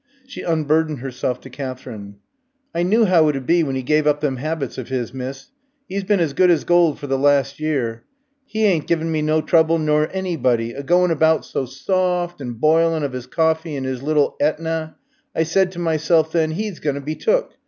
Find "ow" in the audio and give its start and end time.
3.05-3.27